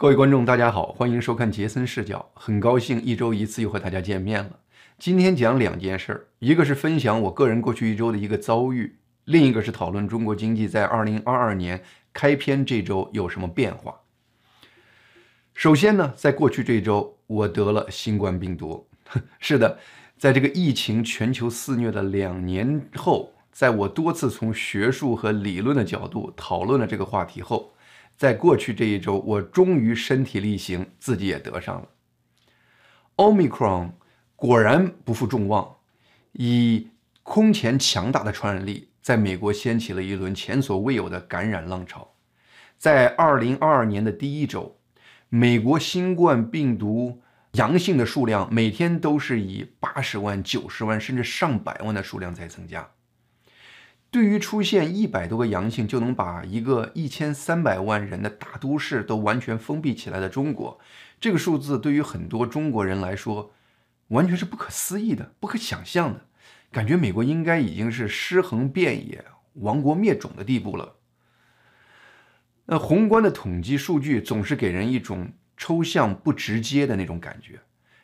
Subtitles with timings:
[0.00, 2.30] 各位观众，大家好，欢迎收看杰森视角。
[2.32, 4.60] 很高兴一周一次又和大家见面了。
[4.96, 11.82] 今天讲两件事儿，一个是分享我个人过去一周的一个遭遇，另一个是讨论中国经济在二零二二年
[12.12, 13.92] 开篇这周有什么变化。
[15.52, 18.86] 首先呢，在过去这一周，我得了新冠病毒。
[19.40, 19.80] 是的，
[20.16, 27.72] 在这个疫情全球肆虐的两年后，在我多次从学术和理论的角度讨论了这个话题后。
[28.18, 31.88] 在过去这一周，我终于身体力行，自己也得上了。
[33.14, 33.92] Omicron
[34.34, 35.76] 果然不负众望，
[36.32, 36.88] 以
[37.22, 42.12] 空前强大的传染力，在美国掀起了一轮前所未有的感染浪潮。
[42.76, 44.76] 在2022年的第一周，
[45.28, 47.22] 美国新冠病毒
[47.52, 52.90] 阳性的数量每天都是以八十万、九十万甚至上百万的数量在增加。
[54.10, 60.80] 对于出现一百多个阳性就能把一个一千三百万人的大都市都完全封闭起来的中国，
[61.20, 63.52] 这个数字对于很多中国人来说，
[64.08, 66.26] 完全是不可思议的、不可想象的。
[66.72, 70.96] 感觉美国应该已经是尸横遍野、亡国灭种的地步了。
[72.66, 77.60] 那宏观的统计数据总是给人一种抽象不直接的那种感觉。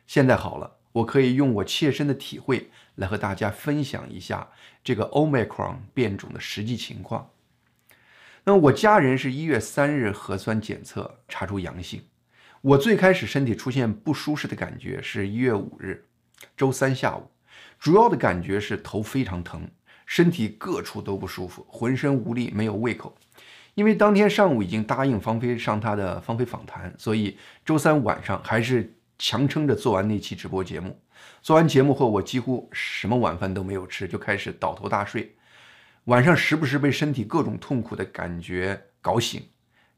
[0.07, 2.69] 现在好了，我可以用我切身的体会。
[2.95, 4.47] 来和大家分享一下
[4.81, 7.29] 这个 Omicron 变种的实际情况。
[8.45, 12.03] 那我家人是一月三日核酸检测查出阳性，
[12.61, 16.05] 我最开始身体出现不舒适的感觉是一月五日
[16.55, 17.29] 周三下午，
[17.77, 19.67] 主要的感觉是头非常疼，
[20.05, 23.13] 身体各处都不舒服，浑身无力，没有胃口。
[23.73, 30.99] 因为当天上午已经答应芳菲上他的芳菲访谈，所以周三晚上还是强撑着做完那期直播节目。
[31.41, 35.35] 做完节目后，我几乎什么晚饭都没有吃，就开始倒头大睡。
[36.05, 39.41] 晚上时不时被身体各种痛苦的感觉搞醒。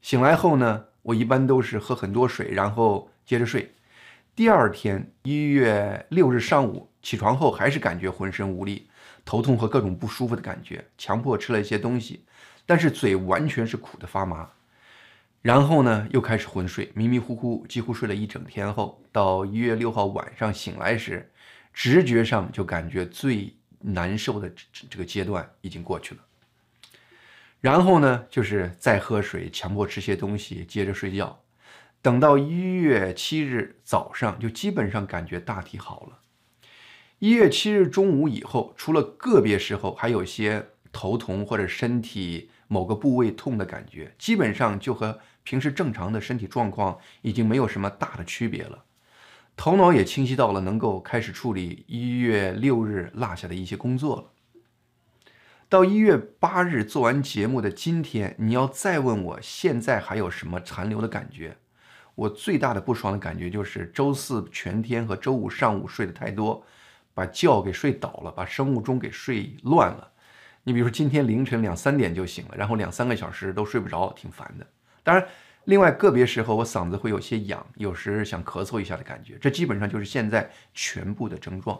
[0.00, 3.74] 醒来后呢，我一般都是喝很多水，然后接着睡。
[4.34, 8.88] 第二天一月六日上午起床后，还是感觉浑身无力、
[9.24, 12.24] 头痛和各种不舒服的感觉，强迫吃了一些东西，
[12.64, 14.48] 但是嘴完全是苦的发麻。
[15.48, 21.32] 然后呢，又开始昏睡，迷迷糊糊，几乎睡了一整天后，到一月六号晚上醒来时，
[21.72, 26.20] 直觉上就感觉最难受的这这个阶段已经过去了。
[27.62, 31.40] 然后呢，就是再喝水，强迫吃些东西，接着睡觉。
[32.02, 36.18] 等到一月七日早上，就基本上感觉大体好了。
[37.20, 48.84] 一月七日中午以后，除了个别时候还有些头痛或者身体某个部位痛的感觉，基本上就和平时正常的身体状况已经没有什么大的区别了。
[49.56, 54.24] 头脑也清晰到了，能够开始处理一月六日落下的一些工作了。
[55.66, 61.56] 到一月八日做完节目的今天，你要再问我现在还有什么残留的感觉，
[62.14, 66.62] 我最大的不爽的感觉就是周四全天和周五上午睡得太多，
[67.14, 70.12] 把觉给睡倒了，把生物钟给睡乱了。
[70.64, 74.66] 你比如说今天凌晨两三点就醒了，然后两三个小时都睡不着，挺烦的。
[75.08, 75.26] 当然。
[75.64, 81.78] 另外，个别时候我嗓子会有些痒，有时想咳嗽一下的感觉，这基本上就是现在全部的症状。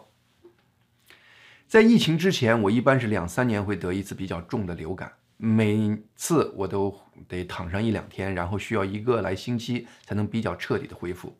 [1.67, 6.95] 在疫情之前，我一般是两三年会得一次比较重的流感，每次我都
[7.27, 11.35] 得躺上一两天，然后需要一个来星期才能比较彻底的恢复。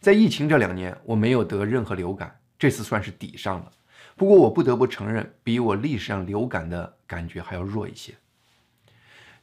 [0.00, 3.70] 在疫情这两年，我没有得任何流感，这次算是抵上了。
[4.16, 8.12] 不过我不得不承认，比我历史上流感的感觉还要弱一些。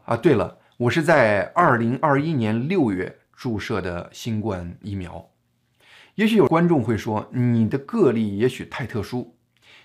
[0.03, 0.57] 啊，对了。
[0.83, 5.29] 我是在二零二一年六月注射的新冠疫苗。
[6.15, 9.37] 也许有观众会说，你的个例也许太特殊，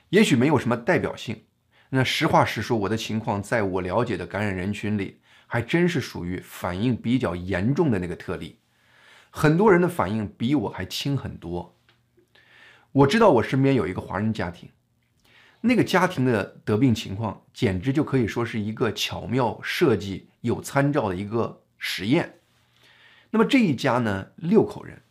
[0.08, 1.44] 也许没有什么代表性。
[1.90, 8.58] 那实话实说，我的情况在我了解的感染人群里，还真是属于反应比较严重的那个特例。
[9.30, 11.76] 很多人的反应比我还轻很多。
[12.90, 14.68] 我知道我身边有一个华人家庭。
[15.60, 22.38] 那个家庭的得病情况，简直就可以说是一个巧妙设计、有参照的一个实验。
[23.30, 25.02] 那么这一家呢，六口人，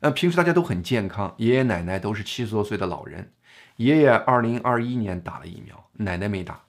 [0.00, 3.32] 呃，平时大家都很健康，爷爷奶奶都是七十多岁的老人。
[3.76, 6.62] 爷爷二零二一年打了疫苗，奶奶没打。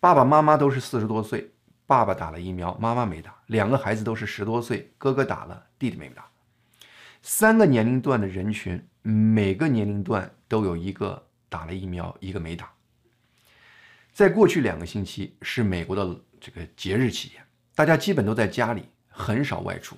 [0.00, 1.52] 爸爸妈妈都是四十多岁，
[1.86, 3.34] 爸爸打了疫苗，妈妈没打。
[3.46, 6.26] 两个孩子都是十多岁，哥哥打了，弟弟没打。
[7.20, 11.26] 三个年龄段的人群，每个年龄段都有一个。
[11.54, 12.68] 打了疫苗，一个没打。
[14.12, 17.40] 在过去两个星期是美国的这个节日期间，
[17.76, 19.96] 大家基本都在家里，很少外出。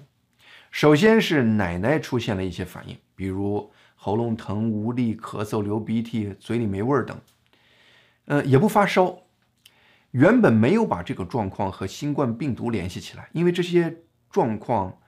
[0.71, 7.19] 首先是奶奶出现了一些反应，比如喉咙疼、无力、咳嗽、流鼻涕、嘴里没味儿等。
[8.27, 9.19] 呃，也不发烧。
[10.11, 13.97] 原本没有把这个状况和新冠病毒联系起来，因为这些
[14.31, 14.99] 状况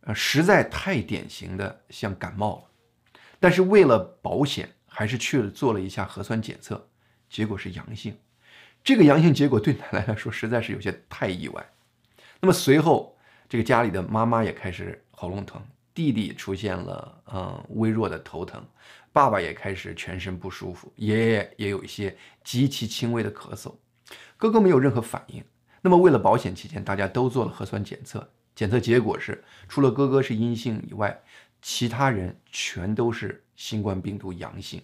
[0.00, 2.64] 呃，实在太典型的像感冒了。
[3.38, 6.86] 但是为了保险，还是去了做了一下核酸检测，
[7.30, 8.14] 结果是阳性。
[8.84, 11.66] 这个阳性结果对奶奶来说实在是有些太意外。
[12.40, 13.16] 那么随后，
[13.48, 15.62] 这个家里的妈妈也开始喉咙疼，
[15.94, 18.62] 弟弟出现了嗯微弱的头疼，
[19.12, 23.74] 爸爸也开始全身不舒服，爷爷也有一些极其轻微的咳嗽，
[24.36, 25.42] 哥哥没有任何反应。
[25.80, 31.22] 那么为了保险起见，大家都做了核酸检测，检测结果是除了哥哥是阴性以外，
[31.62, 34.82] 其他人全都是新冠病毒阳性。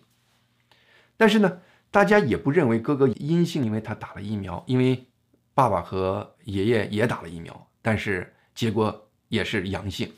[1.16, 1.60] 但是呢？
[1.90, 5.04] 大家也不认为哥哥阴性，因为他打了疫苗，因为
[5.52, 10.12] 爸爸和爷爷也打了疫苗，但是结果也是阳性。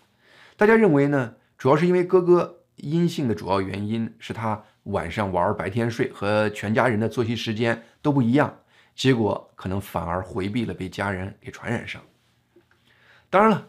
[0.58, 1.34] 大家认为呢？
[1.56, 8.58] 主要是因为哥哥阴性的主要原因是他晚上玩，白天睡，和全家人的作息时间都不一样，
[8.94, 12.02] 结果可能反而回避了被家人给传染上。
[13.30, 13.68] 当然了，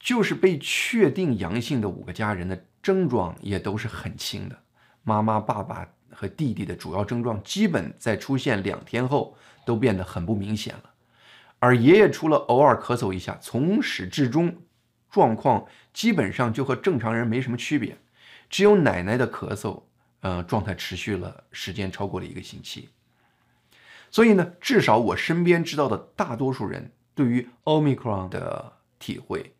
[0.00, 4.58] 就是被确定阳性的五个家人的症状也都是很轻的，
[5.02, 5.86] 妈妈、爸爸。
[6.10, 10.90] 和弟弟的主要症状基本在出现两天后都变得很不明显了，
[11.60, 14.52] 而爷爷除了偶尔咳嗽一下，从始至终
[15.10, 17.96] 状况基本上就和正常人没什么区别，
[18.50, 19.80] 只有奶奶的咳嗽，
[20.20, 22.88] 呃，状态持续了时间超过了一个星期。
[24.10, 29.54] 所以呢，至少我身边知道的大多数人对于 Omicron 的体会，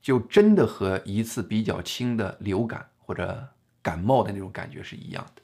[0.00, 3.48] 就真的和一次比较轻的流感或者
[3.82, 5.42] 感冒的那种感觉是一样的。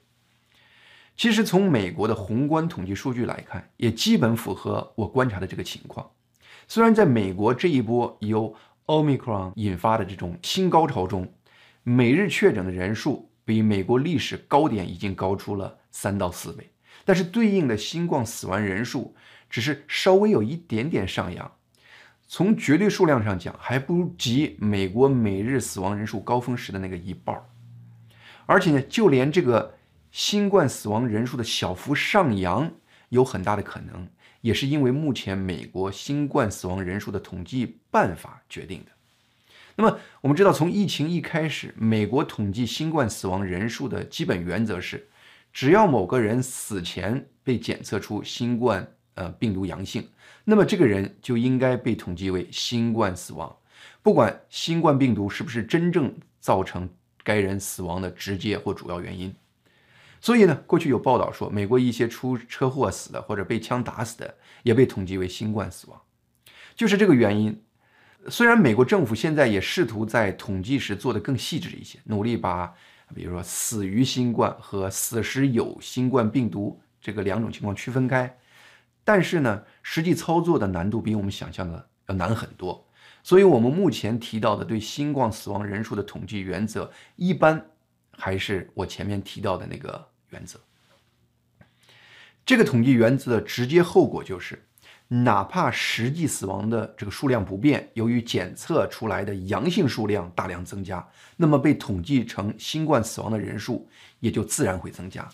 [1.17, 6.11] 其实从美国的宏观统计数据来看，也基本符合我观察的这个情况。
[6.67, 8.53] 虽然在美国这一波由
[8.87, 11.33] Omicron 引发的这种新高潮中，
[11.83, 16.69] 每日确诊的人数比美国历史高点已经高出了三到四倍，
[17.05, 19.15] 但是对应的新冠死亡人数
[19.49, 21.51] 只是稍微有一点点上扬。
[22.27, 27.43] 从绝对数量上讲，还不及美国每日死亡人数高峰时的那个一半儿
[28.45, 29.75] 而且呢，就连这个。
[30.11, 32.71] 新冠死亡人数的小幅上扬
[33.09, 34.07] 有很大的可能，
[34.39, 38.91] 也是因为目前美国新冠死亡人数的统计办法决定的。
[39.75, 45.09] 那么我们知道，从疫情一开始，美国统计新冠死亡人数的基本原则是，
[45.51, 50.07] 只要某个人死前被检测出新冠呃病毒阳性，
[50.43, 53.53] 那么这个人就应该被统计为新冠死亡，
[54.01, 56.87] 不管新冠病毒是不是真正造成
[57.23, 59.33] 该人死亡的直接或主要原因。
[60.21, 66.01] 所以呢，过去有报道说，美国一些出车祸死的或者被枪打死的也被统计为新冠死亡，
[66.75, 67.61] 就是这个原因。
[68.27, 72.73] 虽然美国政府现在也试图在统计时做得更细致一些，努力把
[73.13, 78.35] 比如说死于新冠和死时有新冠病毒这个两种情况区分开，
[79.05, 82.85] 但是呢，实际操作的难度比我们想象的要难很多。
[83.23, 87.65] 所以，我们目前提到的对新冠死亡人数的统计原则，一般
[88.11, 90.09] 还是我前面提到的那个。
[90.31, 90.59] 原则，
[92.45, 94.67] 这个统计原则的直接后果就是，
[95.07, 103.87] 哪怕实际死亡的这个数量不变，由于检测出来的阳性数量大量增加，那么被统计成新冠死亡的人数
[104.19, 105.29] 也就自然会增加。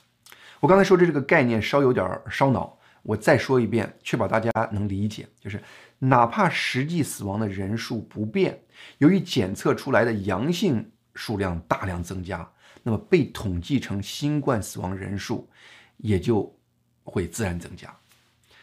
[0.59, 5.61] 我刚才说的这个概念稍有点烧脑，我再说一遍，确保大家能理解，就是
[5.99, 8.61] 哪怕实际死亡的人数不变，
[8.99, 12.49] 由于检测出来的阳性数量大量增加。
[12.83, 15.47] 那么被统计成新冠死亡人数
[15.97, 16.51] 也就
[17.03, 17.95] 会自然增加。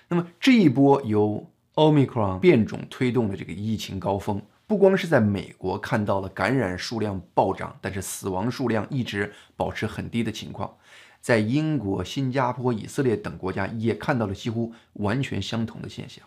[0.08, 10.76] 那么这一波由 Omicron 变种推动的这个疫情高峰，不光是在美国看到了感染数量暴涨，但是死亡数量一直保持很低的情况，
[11.20, 16.24] 在英国、新加坡、以色列等国家也看到了几乎完全相同的现象。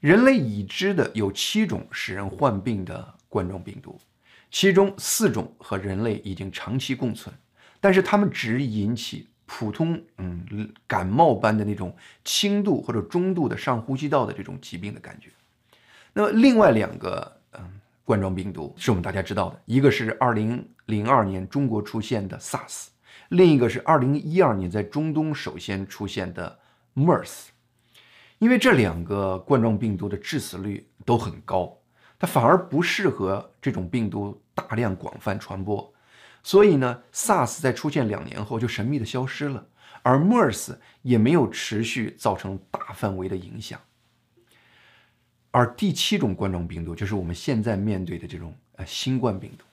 [0.00, 3.98] 人类已知的有七种使人患病的冠状病毒。
[4.48, 7.34] 其中四种和人类已经长期共存，
[7.80, 15.30] 但是它们只引起普通嗯感冒般的那种轻度或者中度的上呼吸道的这种疾病的感觉。
[16.12, 22.86] 那么另外两个嗯冠状病毒是我们大家知道的，一个是二零零二年中国出现的 SARS，
[23.28, 26.58] 另一个是二零一二年在中东首先出现的
[26.94, 27.48] MERS。
[28.38, 31.78] 因为这两个冠状病毒的致死率都很高。
[32.18, 35.92] 它反而不适合这种病毒大量广泛传播，
[36.42, 39.66] 所以呢，SARS 在出现两年后就神秘的消失了，
[40.02, 43.78] 而 MERS 也没有持续造成大范围的影响。
[45.50, 49.66] 而第七种冠状病毒就是我们现在面对的这种呃新冠病毒。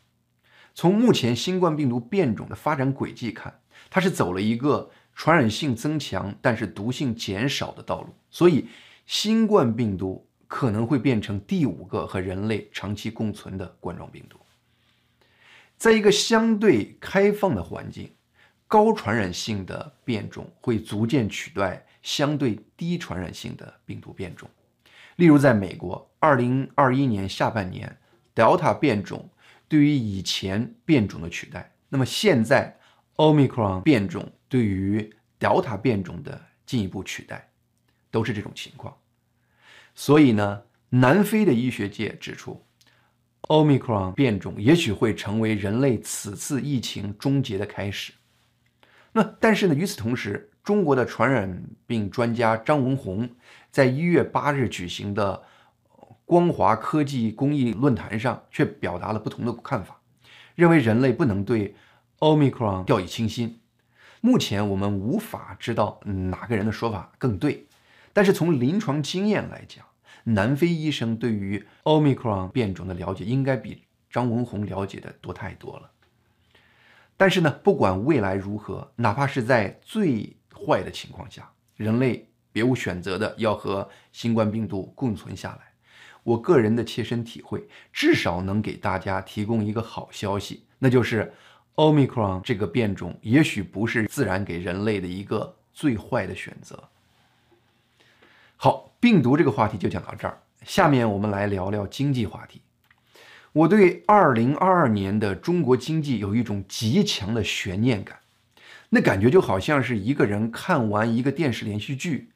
[0.74, 8.68] 从目前新冠病毒变种的发展轨迹看，它是走了一个传染性增强但是毒性减少的道路，所以
[9.06, 10.28] 新冠病毒。
[10.46, 14.38] 可能会变成第五个和人类长期共存的冠状病毒。
[15.78, 18.12] 在一个相对开放的环境，
[18.68, 24.48] 高传染性的变种会逐渐取代相对低传染性的病毒变种。
[25.16, 27.98] 例如，在美国，2021年下半年
[28.36, 29.28] ，Delta 变种
[29.74, 32.78] 对于以前变种的取代，那么现在
[33.16, 37.50] Omicron 变种对于 Delta 变种的进一步取代，
[38.12, 38.96] 都是这种情况。
[39.96, 42.64] 所以呢，南非的医学界指出。
[43.48, 48.14] Omicron 变种也许会成为人类此次疫情终结的开始。
[49.12, 53.28] 那但是呢，与此同时，中国的传染病专家张文宏
[53.72, 55.42] 在一月八日举行的
[56.34, 60.00] 光华科技公益论坛上却表达了不同的看法，
[60.56, 61.76] 认为人类不能对
[62.18, 63.60] Omicron 掉以轻心。
[64.20, 66.00] 目前我们无法知道
[66.32, 67.68] 哪个人的说法更对，
[68.14, 69.86] 但是从临床经验来讲。
[70.24, 75.92] 南非医生对于 Omicron 变种的了解应该比张文宏了解的多太多了。
[77.16, 85.73] 但是呢，不管未来如何，哪怕是在最坏的情况下，人类别无选择的要和新冠病毒共存下来。
[86.24, 91.34] 我个人的切身体会，至少能给大家提供一个好消息，那就是
[91.76, 96.84] Omicron 这个变种也许不是自然给人类的一个最坏的选择。
[98.56, 98.90] 好。
[99.04, 102.62] 病毒这个话题就讲到这儿，下面我们来聊聊经济话题。
[103.52, 108.20] 我对二零二二年的中国经济有一种极强的悬念感，
[108.92, 112.30] 那感觉就好像是一个人看完一个电视连续剧，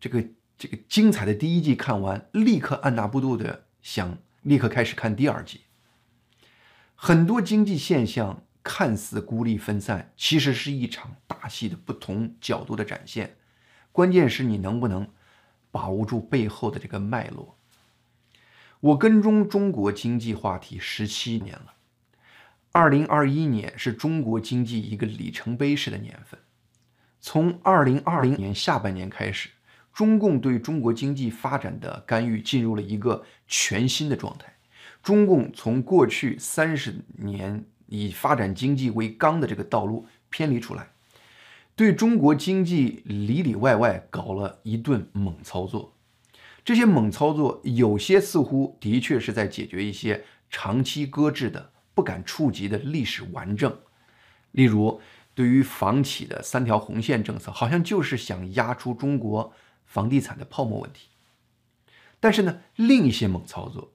[0.00, 0.24] 这个
[0.60, 5.62] 这个精彩的第一季看完，立刻按捺不住的想立刻开始看第二季。
[6.94, 13.38] 很多经济现象看似孤立分散，其实是一场大戏的不同角度的展现，
[13.90, 15.08] 关键是你能不能。
[15.72, 17.56] 把握住背后的这个脉络。
[18.80, 21.74] 我跟踪中国经济话题十七年了，
[22.72, 26.40] 二零二一年是中国经济一个里程碑式的年份。
[27.20, 29.50] 从二零二零年下半年开始，
[29.92, 34.54] 中共对中国经济发展的干预进入了一个全新的状态。
[35.02, 40.88] 中共从过去三十年以发展经济为纲的这个道路偏离出来。
[41.74, 45.94] 对中国经济里里外外搞了一顿猛操作，
[46.62, 53.74] 这些猛操作有些似乎的确是在解决一些长期搁置的、不敢触及的历史顽症，
[54.52, 55.00] 例如
[55.34, 59.50] 对于房企的三条红线政策，好像就是想压出中国
[59.90, 61.08] 房地产的泡沫问题。
[62.20, 63.92] 但是呢，另一些猛操作，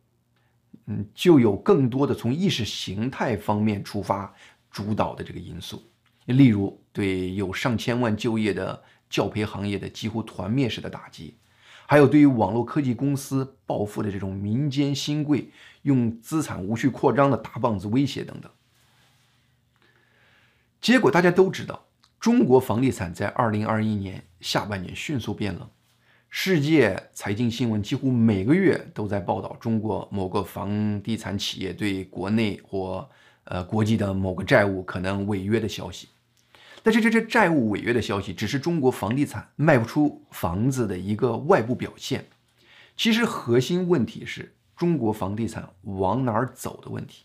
[0.88, 4.36] 嗯，就有更多的从意识形态方面出发
[4.70, 5.82] 主导的这个因素。
[6.26, 11.38] 例如，对有上千万就业的教培行业的几乎团灭式的打击，
[11.86, 15.50] 还有对于网络科技公司暴富的这种民间新贵
[15.84, 18.52] 用资产无序扩张的大棒子威胁等等。
[20.82, 21.86] 结果大家都知道，
[22.20, 25.70] 中国房地产在二零二一年下半年迅速变冷，
[26.38, 33.10] 世界财经新闻几乎每个月都在报道中国某个房地产企业对国内或
[33.46, 36.10] 呃国际的某个债务可能违约的消息。
[36.84, 42.26] 但是这这债务违约的消息只是中国房地产卖不出房子的一个外部表现，
[42.98, 47.24] 其实核心问题是中国房地产往哪儿走的问题。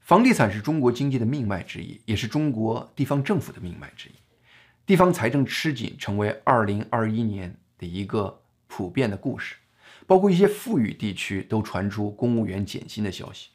[0.00, 4.12] 房地产是中国经济的命脉之一，也是中国地方政府的命脉之一。
[4.86, 9.56] 地方财政吃紧成为2021年的一个普遍的故事，
[10.06, 13.48] 包括一些富裕地区都传出公务员减薪的消息。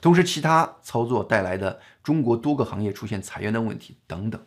[0.00, 4.40] 同时，其他操作带来的中国多个行业出现裁员的问题等等。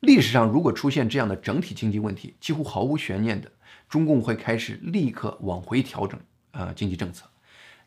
[0.00, 3.50] 历史上，如果出现这样的整体经济问题，几乎毫无悬念的，
[3.88, 6.20] 中共会开始立刻往回调整
[6.52, 7.26] 啊经济政策。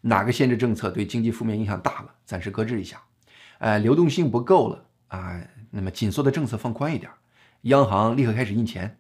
[0.01, 3.01] 哪个限制政策对经济负面影响大了，暂时搁置一下。
[3.60, 5.41] 呃，流动性不够了啊，
[5.72, 7.12] 那么紧缩的政策放宽一点，
[7.62, 8.98] 央行立刻开始印钱。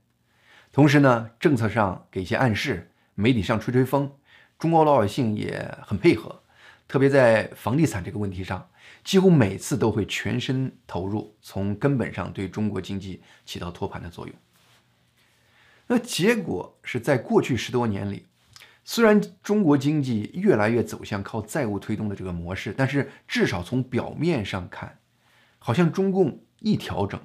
[0.79, 4.09] 同时呢，政策上给一些暗示，媒体上吹吹风，
[4.57, 6.41] 中国老百姓也很配合。
[6.87, 8.65] 特别在房地产这个问题上，
[9.03, 14.33] 几乎每次都会全身投入，从根本上对中国经济起到托盘的作用。
[15.87, 18.27] 那结果是在过去十多年里，
[18.85, 24.97] 虽然中国经济越来越走向靠债务推动的这个模式，但是至少从表面上看，
[25.57, 27.19] 好像中共一调整，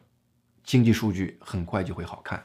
[0.64, 2.44] 经济数据很快就会好看。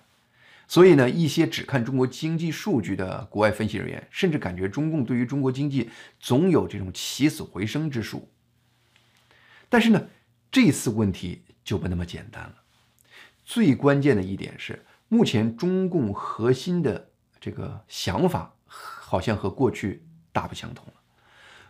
[0.69, 8.29] 所以呢，一些只看中国经济数据的国外分析人员，甚至感觉中共对于中国经济总有这种起死回生之术。
[9.67, 10.07] 但是呢，
[10.51, 12.55] 这次问题就不那么简单了。
[13.43, 17.09] 最关键的一点是，目前中共核心的
[17.41, 20.93] 这个想法好像和过去大不相同了。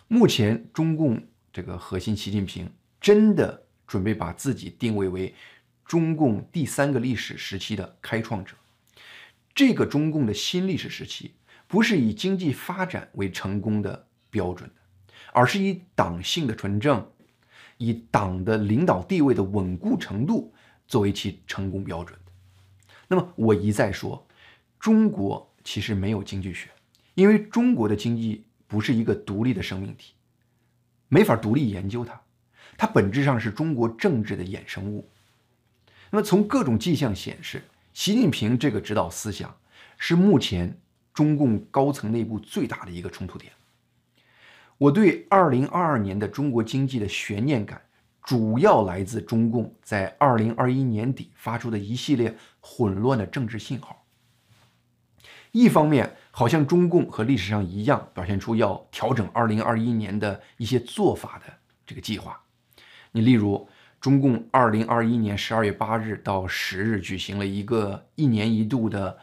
[0.10, 5.34] 目前中共这个核心习近平真的准备把自己定位为
[5.86, 8.56] 中共第三个历史时期的开创者。
[9.60, 11.34] 这个中共的新历史时期
[11.68, 14.76] 不是以经济发展为成功的标准的，
[15.34, 17.06] 而是以党性的纯正，
[17.76, 20.54] 以党的领导地位的稳固程度
[20.88, 22.32] 作为其成功标准的。
[23.10, 24.26] 那么我一再说，
[24.80, 26.70] 中国其实没有经济学，
[27.14, 30.14] 因为中国的经济不是一个独立的生命体，
[31.10, 32.22] 没法独立研究它，
[32.78, 35.10] 它本质上是中国政治的衍生物。
[36.12, 37.62] 那么从各种迹象显示，
[38.00, 39.54] 习近平这个指导思想
[39.98, 40.80] 是目前
[41.14, 43.52] 中共高层内部最大的一个冲突点。
[44.78, 47.82] 我对二零二二年的中国经济的悬念感。
[48.24, 54.06] 主要来自中共在二零二一年底发出的一系列混乱的政治信号。
[55.52, 61.54] 一方面，好像中共和历史上一样，表现出要调整二零二一年的一些做法的
[61.86, 62.42] 这个计划。
[63.12, 63.68] 你例如，
[64.00, 69.18] 中共二零二一年十二月八日到十日举行了一个一年一度的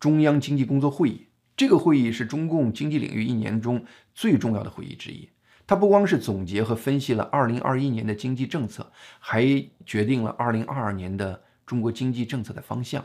[0.00, 3.84] 中央经济工作会议，这个会议是中共经济领域一年中
[4.14, 5.28] 最重要的会议之一。
[5.66, 9.44] 它不光是总结和分析了2021年的经济政策，还
[9.84, 13.04] 决定了2022年的中国经济政策的方向。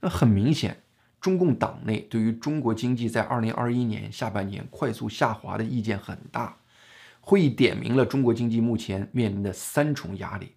[0.00, 0.82] 那很明显，
[1.20, 6.56] 中共党内对于中国经济在2021年下半年快速下滑的意见很大。
[7.28, 10.52] 会议点明了中国经济目前面临的三重压力，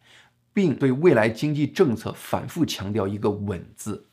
[0.53, 4.07] 并对未来经济政策反复强调一个“稳”字。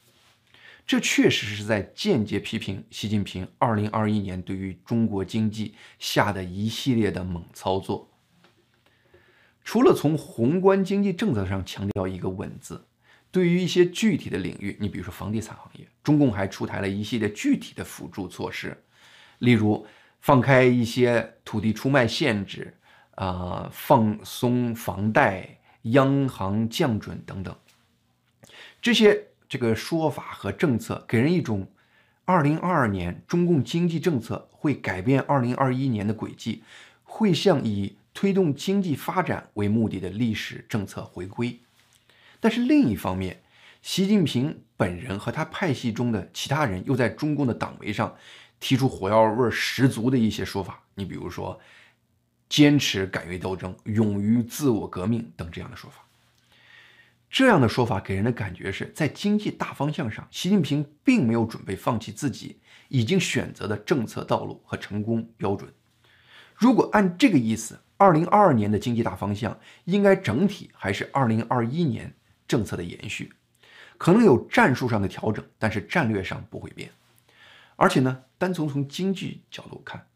[0.87, 8.11] 这确实是在间接批评习近平2021年对于中国经济下的一系列的猛操作。
[9.63, 12.87] 除了从宏观经济政策上强调一个“稳”字，
[13.31, 18.83] 对于一些具体的领域，你比如说房地产行业，中共还出台了一系列具体的辅助措施，
[19.41, 19.87] 例如
[20.27, 22.77] 放开一些土地出卖限制，
[23.15, 27.55] 啊，放松房贷，央行降准等等，
[28.83, 29.29] 这些。
[29.49, 31.69] 这个说法和政策给人一种，
[32.25, 36.65] 二零二二年中共经济政策会改变二零二一年的轨迹，
[37.05, 41.61] 会向以推动经济发展为目的的历史政策回归。
[42.41, 43.41] 但是另一方面，
[43.81, 48.17] 习近平本人和他派系中的其他人又在中共的党媒上
[48.61, 50.83] 提出火药味十足的一些说法。
[50.95, 51.61] 你比如说，
[52.49, 56.03] 坚持敢于斗争、勇于自我革命等这样的说法。
[57.29, 65.71] 这样的说法给人的感觉是在经济大方向上，习近平并没有准备放弃自己已经选择的政策道路和成功标准。
[66.55, 72.15] 如果按这个意思，二零二二年的经济大方向应该整体还是二零二一年
[72.47, 73.33] 政策的延续，
[73.99, 76.91] 可能有战术上的调整，但是战略上不会变。
[77.77, 80.09] 而且呢，单从从经济角度看，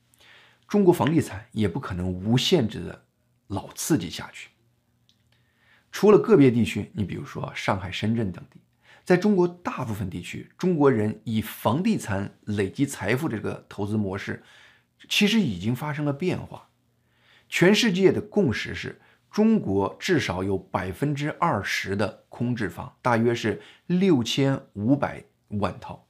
[0.66, 3.04] 中国房地产也不可能无限制的
[3.46, 4.50] 老刺激下去。
[5.92, 8.60] 除了个别地区，你比如说上海、深圳等地，
[9.04, 14.42] 在中国大部分地区，中国人以房地产累积财富这个投资模式，
[15.08, 16.68] 其实已经发生了变化。
[17.48, 26.06] 全世界的共识是，中国至少有百分之二十的空置房，大约是六千五百万套。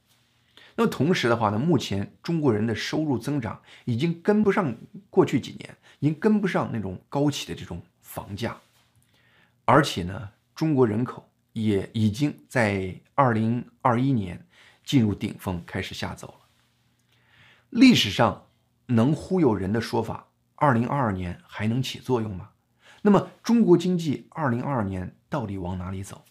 [0.80, 4.74] 那么同时的话呢，目前中国人的收入增长已经跟不上
[5.10, 8.56] 过去几年，已经跟不上那种高企的这种房价。
[9.66, 14.42] 而且呢，中国人口也已经在二零二一年
[14.82, 16.46] 进入顶峰，开始下走了。
[17.68, 18.46] 历史上
[18.86, 22.48] 能忽悠人的说法，二零二二年还能起作用吗？
[23.02, 26.24] 那么中国经济二零二二年到底往哪里走？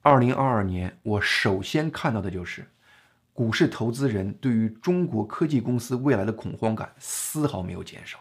[0.00, 2.66] 二零二二年，我首先看到的就是
[3.40, 8.18] 股市投资人对于中国科技公司未来的恐慌感丝毫没有减少，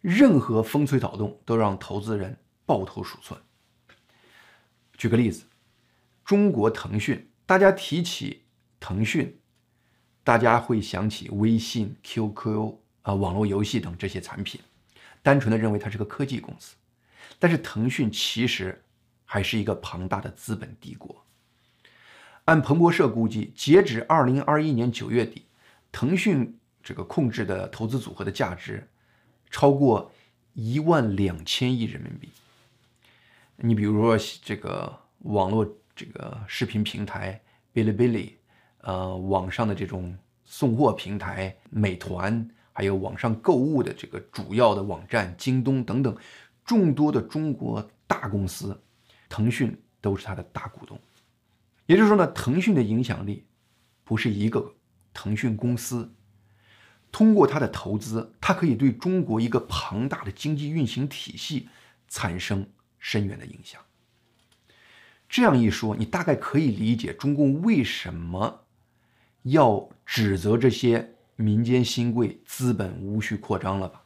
[0.00, 2.34] 任何风吹草动都让投资人。
[2.64, 3.38] 抱头鼠窜。
[4.96, 5.44] 举个例子，
[6.24, 8.44] 中国腾讯，大家提起
[8.80, 9.38] 腾讯，
[10.24, 14.58] 大家会想起微信、QQ 啊、网络游戏等这些产品，
[15.22, 16.74] 单纯的认为它是个科技公司。
[17.38, 18.82] 但是腾讯其实
[19.26, 21.22] 还是一个庞大的资本帝国。
[22.48, 25.44] 按彭博社估计，截止二零二一年九月底，
[25.92, 28.88] 腾讯这个控制的投资组合的价值
[29.50, 30.10] 超过
[30.54, 32.30] 一万两千亿人民币。
[33.56, 37.38] 你比如说这个网络这个视频平台
[37.74, 38.38] 哔哩哔哩，
[38.78, 46.16] 呃，网上的这种送货平台美团，还有网上购物的这个主要的网站京东等等，
[46.64, 48.80] 众多的中国大公司，
[49.28, 50.98] 腾讯都是它的大股东。
[51.88, 53.46] 也就是说呢，腾讯的影响力
[54.04, 54.74] 不是一个
[55.14, 56.14] 腾讯公司。
[57.10, 61.70] 通过它的投资，它可以对中国一个庞大的经济运行体系
[62.06, 63.80] 产生深远的影响。
[65.30, 68.66] 这样一说，你大概可以理解中共为什么
[69.44, 74.02] 要指责这些民间新贵资本无序扩张了吧？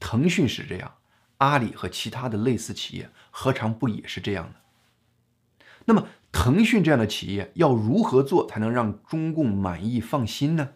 [0.00, 0.94] 腾讯是这样，
[1.36, 4.60] 阿里和其他的类似企业何尝不也是这样的？
[5.88, 10.72] 那么，腾讯这样的企业要如何做才能让中共满意放心呢？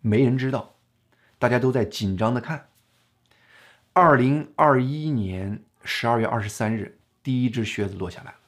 [0.00, 0.74] 没人知道，
[1.38, 2.66] 大家都在紧张的看。
[3.92, 8.38] 二零二一年十二月二十三日，第一只靴子落下来了。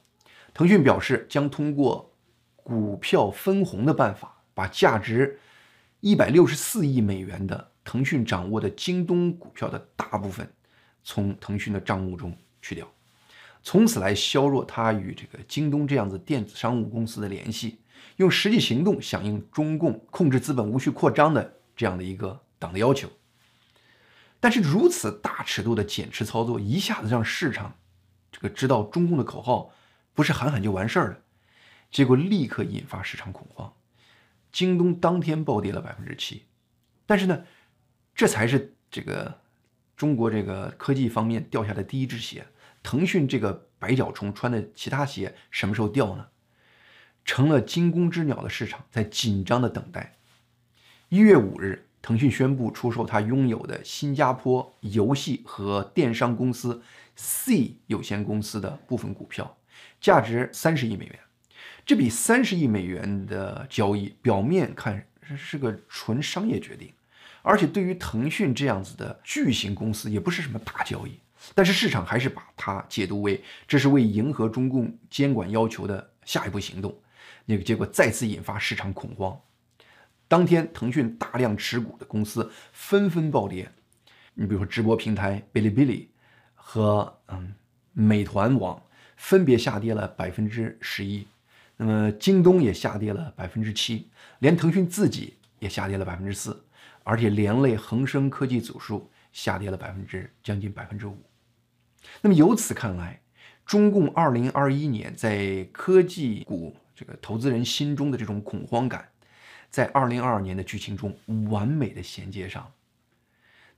[0.53, 2.13] 腾讯表示将通过
[2.57, 5.39] 股票分红的办法，把价值
[6.01, 10.51] 一百六十四亿美元的腾讯掌握的京东股票的大部分
[11.01, 12.85] 从腾讯的账目中去掉，
[13.63, 17.79] 从此来削弱它与这个京东这样子电子商务公司的联系。
[18.17, 23.09] 用实际行动响应中共控制资本无序扩张的这样的一个党的要求，
[24.39, 27.77] 但是如此大尺度的减持操作，一下子让市场
[28.31, 29.73] 这个知道中共的口号
[30.13, 31.19] 不是喊喊就完事儿了，
[31.89, 33.73] 结果立刻引发市场恐慌，
[34.51, 36.45] 京东当天暴跌了百分之七。
[37.05, 37.43] 但是呢，
[38.13, 39.40] 这才是这个
[40.01, 42.43] 中国这个科技方面掉下的第一只鞋。
[42.81, 46.25] 腾讯这个白脚虫穿的其他鞋什么时候掉呢？
[47.23, 50.17] 成了惊弓之鸟的市场在紧张的等待。
[51.09, 56.81] 一月五日，腾讯宣布出售它拥有的新加坡游戏和电商公司
[57.15, 59.55] C 有限公司的部分股票，
[59.99, 61.19] 价值三十亿美元。
[61.85, 65.05] 这笔三十亿美元的交易，表面看
[65.37, 66.91] 是个纯商业决定，
[67.41, 71.19] 而且对于腾讯这样子的巨型公司，也不是什么大交易。
[71.55, 76.95] 但是市场还是把它解读为这是为迎合中共监管要求的下一步行动。
[77.45, 79.37] 那个结果再次引发市场恐慌。
[80.27, 83.69] 当天，腾讯大量持股的公司纷纷暴跌。
[84.33, 86.09] 你比如说，直播平台哔哩哔哩
[86.53, 87.53] 和嗯
[87.91, 88.81] 美团网
[89.17, 91.27] 分别下跌了百分之十一，
[91.75, 94.07] 那么京东也下跌了百分之七，
[94.39, 96.63] 连腾讯自己也下跌了百分之四，
[97.03, 101.17] 而且连累恒生科技指数下跌了百分之将近百分之五。
[102.21, 103.21] 那么由此看来，
[103.65, 106.75] 中共二零二一年在科技股。
[106.93, 109.09] 这个投资人心中的这种恐慌感，
[109.71, 111.17] 在二零二二年的剧情中
[111.49, 112.71] 完美的衔接上。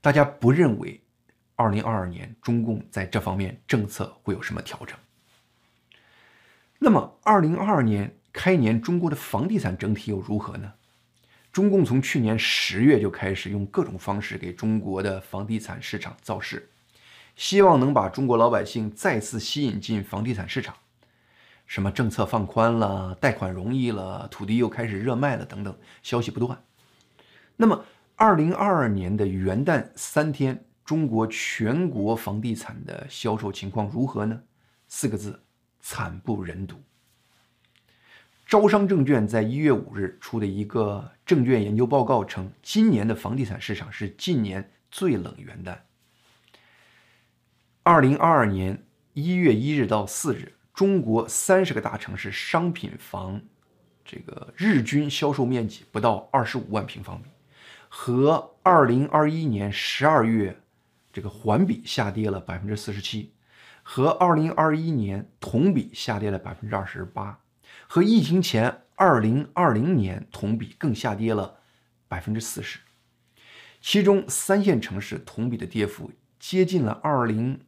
[0.02, 1.00] 大家不认为
[1.56, 4.94] 二零二二年中共在这方面政策会有什么调整。
[6.78, 10.74] 那么二零二二年开年，中国的房地产整体又如何呢？
[11.54, 16.68] 中共从去年十月就开始用各种方式给中国的房地产市场造势，
[17.36, 20.74] 希望能把中国老百姓再次吸引进房地产市场。
[21.64, 26.60] 什么政策放宽了，贷款容易了，土地又开始热卖了，等等消息不断。
[27.54, 27.84] 那么，
[28.16, 34.42] 二零二二年的元旦三天，中国全国房地产的销售情况如何呢？
[34.88, 35.40] 四个字：
[35.80, 36.82] 惨不忍睹。
[38.46, 45.78] 招商证券在一月五日出的一个证券研究报告称，今年的房地产市场是近年最冷元旦。
[47.82, 50.52] 二零二二年一月一日到四日。
[50.74, 53.40] 中国三十个大城市商品房，
[54.04, 57.26] 这个日均销售面积不到二十五万平方米，
[57.88, 60.60] 和二零二一年十二月
[61.12, 63.32] 这个环比下跌了百分之四十七，
[63.84, 67.38] 和二零二一年同比下跌了百分之二十八，
[67.88, 71.60] 和疫情前二零二零年同比更下跌了
[72.08, 72.78] 百分之四十，
[73.80, 77.60] 其中三线城市同比的跌幅接近了二零。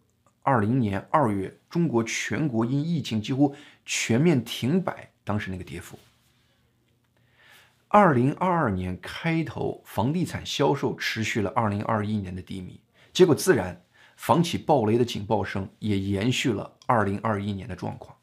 [0.49, 5.99] 二零年二月，中国全国因疫情几乎全面停摆，当时那个跌幅。
[7.89, 12.81] 二零二二年开头，房地产销售持续了二零二一年的低迷，
[13.13, 13.83] 结果自然
[14.17, 18.16] 房企暴雷的警报声也延续了二零二一年的状况。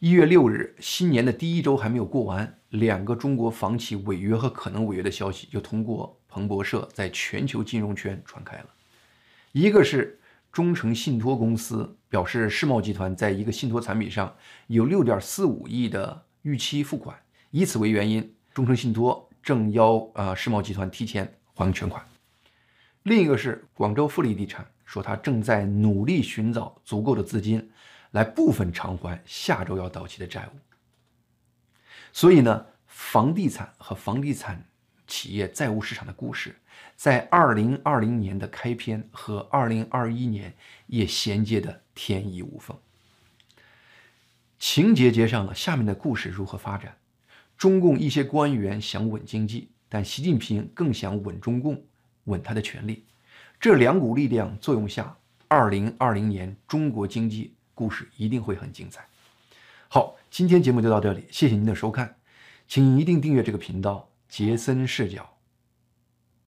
[0.00, 8.66] 一月六日，新年的第一周还没有过完，两个中国房企违约和可能违约的消息就通过彭博社在全球金融圈传开了，
[9.52, 10.16] 一个是。
[10.50, 14.34] 中诚信托公司表示，世茂集团在一个信托产品上
[14.66, 17.16] 有六点四五亿的逾期付款，
[17.52, 22.04] 以此为原因，中诚信托正邀呃世茂集团提前还全款。
[23.04, 27.70] 另一个是广州富力地产说，他正在努力寻找足够的资金，
[28.10, 30.58] 来部分偿还下周要到期的债务。
[32.12, 34.64] 所以呢，房地产和房地产
[35.06, 36.56] 企业债务市场的故事。
[36.96, 40.54] 在二零二零年的开篇和二零二一年
[40.86, 42.76] 也衔接的天衣无缝，
[44.58, 46.96] 情节接上了，下面的故事如何发展？
[47.56, 51.82] 中共一些官员想稳经济，但习近平更想稳中共，
[52.24, 53.04] 稳他的权力。
[53.58, 55.16] 这两股力量作用下，
[55.48, 59.06] 二零二零年中国经济故事一定会很精彩。
[59.88, 62.16] 好，今天节目就到这里，谢谢您的收看，
[62.68, 65.39] 请一定订阅这个频道，杰森视角。